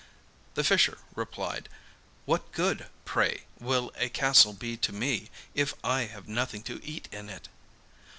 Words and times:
The 0.55 0.63
fisher 0.63 0.97
replied: 1.13 1.69
'What 2.25 2.51
good, 2.53 2.87
pray, 3.05 3.43
will 3.59 3.93
a 3.97 4.09
castle 4.09 4.51
be 4.53 4.75
to 4.77 4.91
me 4.91 5.29
if 5.53 5.75
I 5.83 6.05
have 6.05 6.27
nothing 6.27 6.63
to 6.63 6.83
eat 6.83 7.07
in 7.11 7.29
it? 7.29 7.49